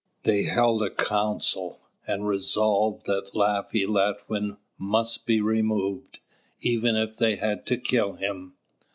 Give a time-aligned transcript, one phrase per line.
[0.23, 6.17] They held a council, and resolved that Laffy Latwin must be removed,
[6.59, 8.55] even if they had to kill him.